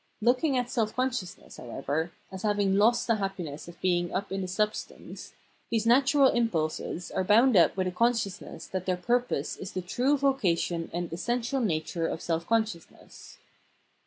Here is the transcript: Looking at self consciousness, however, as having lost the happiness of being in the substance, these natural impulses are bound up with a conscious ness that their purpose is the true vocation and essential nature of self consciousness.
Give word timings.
Looking 0.19 0.57
at 0.57 0.71
self 0.71 0.95
consciousness, 0.95 1.57
however, 1.57 2.11
as 2.31 2.41
having 2.41 2.75
lost 2.75 3.05
the 3.05 3.17
happiness 3.17 3.67
of 3.67 3.79
being 3.81 4.11
in 4.31 4.41
the 4.41 4.47
substance, 4.47 5.33
these 5.69 5.85
natural 5.85 6.31
impulses 6.31 7.11
are 7.11 7.23
bound 7.23 7.55
up 7.55 7.77
with 7.77 7.85
a 7.85 7.91
conscious 7.91 8.41
ness 8.41 8.65
that 8.65 8.87
their 8.87 8.97
purpose 8.97 9.57
is 9.57 9.73
the 9.73 9.81
true 9.83 10.17
vocation 10.17 10.89
and 10.91 11.13
essential 11.13 11.59
nature 11.59 12.07
of 12.07 12.19
self 12.19 12.47
consciousness. 12.47 13.37